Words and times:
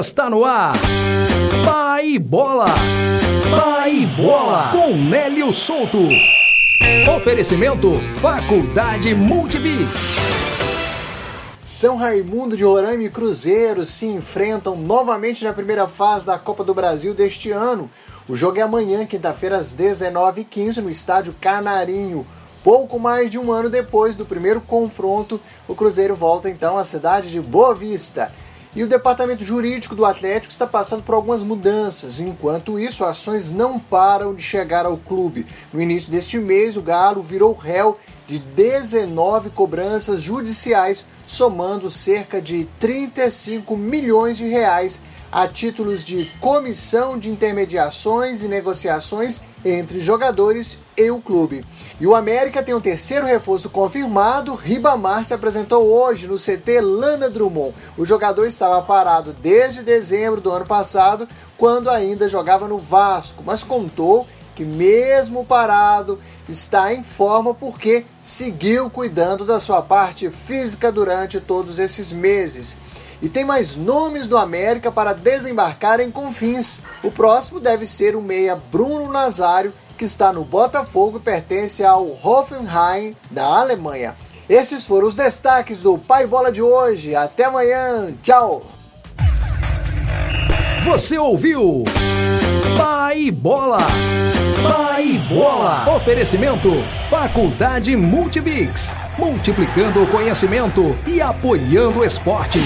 Está 0.00 0.28
no 0.28 0.44
ar. 0.44 0.74
Pai 1.64 2.18
Bola. 2.18 2.66
Pai 3.48 4.04
Bola. 4.16 4.72
Com 4.72 4.96
Nélio 4.96 5.52
Souto. 5.52 6.08
Oferecimento 7.16 7.92
Faculdade 8.20 9.14
Multibix. 9.14 10.16
São 11.62 11.96
Raimundo 11.96 12.56
de 12.56 12.64
Roraima 12.64 13.04
e 13.04 13.08
Cruzeiro 13.08 13.86
se 13.86 14.06
enfrentam 14.06 14.74
novamente 14.74 15.44
na 15.44 15.52
primeira 15.52 15.86
fase 15.86 16.26
da 16.26 16.40
Copa 16.40 16.64
do 16.64 16.74
Brasil 16.74 17.14
deste 17.14 17.52
ano. 17.52 17.88
O 18.28 18.34
jogo 18.34 18.58
é 18.58 18.62
amanhã, 18.62 19.06
quinta-feira, 19.06 19.56
às 19.56 19.72
19h15, 19.74 20.78
no 20.78 20.90
estádio 20.90 21.36
Canarinho. 21.40 22.26
Pouco 22.64 22.98
mais 22.98 23.30
de 23.30 23.38
um 23.38 23.52
ano 23.52 23.70
depois 23.70 24.16
do 24.16 24.26
primeiro 24.26 24.60
confronto, 24.60 25.40
o 25.68 25.74
Cruzeiro 25.74 26.16
volta 26.16 26.50
então 26.50 26.76
à 26.76 26.84
cidade 26.84 27.30
de 27.30 27.40
Boa 27.40 27.74
Vista. 27.74 28.32
E 28.76 28.82
o 28.82 28.88
departamento 28.88 29.44
jurídico 29.44 29.94
do 29.94 30.04
Atlético 30.04 30.50
está 30.50 30.66
passando 30.66 31.04
por 31.04 31.14
algumas 31.14 31.42
mudanças. 31.42 32.18
Enquanto 32.18 32.76
isso, 32.76 33.04
ações 33.04 33.48
não 33.48 33.78
param 33.78 34.34
de 34.34 34.42
chegar 34.42 34.84
ao 34.84 34.96
clube. 34.96 35.46
No 35.72 35.80
início 35.80 36.10
deste 36.10 36.38
mês, 36.38 36.76
o 36.76 36.82
Galo 36.82 37.22
virou 37.22 37.54
réu 37.54 37.96
de 38.26 38.40
19 38.40 39.50
cobranças 39.50 40.20
judiciais, 40.22 41.04
somando 41.24 41.88
cerca 41.88 42.42
de 42.42 42.64
35 42.80 43.76
milhões 43.76 44.38
de 44.38 44.48
reais 44.48 45.00
a 45.30 45.46
títulos 45.46 46.04
de 46.04 46.24
comissão 46.40 47.18
de 47.18 47.28
intermediações 47.28 48.42
e 48.42 48.48
negociações 48.48 49.42
entre 49.64 50.00
jogadores 50.00 50.78
e 50.96 51.10
o 51.10 51.20
clube. 51.20 51.64
E 52.00 52.06
o 52.06 52.14
América 52.14 52.62
tem 52.62 52.74
um 52.74 52.80
terceiro 52.80 53.24
reforço 53.24 53.70
confirmado. 53.70 54.54
Ribamar 54.54 55.24
se 55.24 55.32
apresentou 55.32 55.86
hoje 55.86 56.26
no 56.26 56.36
CT 56.36 56.80
Lana 56.80 57.30
Drummond. 57.30 57.74
O 57.96 58.04
jogador 58.04 58.46
estava 58.46 58.82
parado 58.82 59.32
desde 59.32 59.82
dezembro 59.82 60.40
do 60.40 60.50
ano 60.50 60.66
passado, 60.66 61.28
quando 61.56 61.88
ainda 61.88 62.28
jogava 62.28 62.66
no 62.66 62.78
Vasco, 62.78 63.44
mas 63.46 63.62
contou 63.62 64.26
que 64.56 64.64
mesmo 64.64 65.44
parado 65.44 66.18
está 66.48 66.92
em 66.92 67.02
forma 67.02 67.54
porque 67.54 68.04
seguiu 68.22 68.88
cuidando 68.90 69.44
da 69.44 69.58
sua 69.58 69.82
parte 69.82 70.30
física 70.30 70.92
durante 70.92 71.40
todos 71.40 71.78
esses 71.78 72.12
meses. 72.12 72.76
E 73.22 73.28
tem 73.28 73.44
mais 73.44 73.76
nomes 73.76 74.26
do 74.26 74.36
América 74.36 74.92
para 74.92 75.12
desembarcar 75.12 76.00
em 76.00 76.10
Confins. 76.10 76.82
O 77.02 77.10
próximo 77.10 77.58
deve 77.58 77.86
ser 77.86 78.14
o 78.14 78.22
meia 78.22 78.54
Bruno 78.54 79.10
Nazário, 79.10 79.72
que 79.96 80.04
está 80.04 80.32
no 80.32 80.44
Botafogo 80.44 81.18
e 81.18 81.20
pertence 81.20 81.84
ao 81.84 82.06
Hoffenheim 82.22 83.16
da 83.30 83.44
Alemanha. 83.44 84.14
Esses 84.48 84.86
foram 84.86 85.08
os 85.08 85.16
destaques 85.16 85.80
do 85.80 85.96
Pai 85.96 86.26
Bola 86.26 86.52
de 86.52 86.60
hoje. 86.60 87.14
Até 87.14 87.44
amanhã. 87.44 88.14
Tchau. 88.22 88.62
Você 90.84 91.16
ouviu 91.16 91.84
Pai 92.76 93.30
Bola. 93.30 93.78
Pai 94.62 95.18
Bola. 95.28 95.96
Oferecimento 95.96 96.70
Faculdade 97.08 97.96
Multibix. 97.96 98.90
Multiplicando 99.18 100.02
o 100.02 100.06
conhecimento 100.08 100.94
e 101.06 101.20
apoiando 101.20 102.00
o 102.00 102.04
esporte. 102.04 102.58